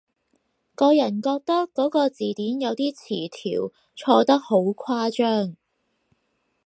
[0.73, 5.55] 個人覺得嗰個字典有啲詞條錯得好誇張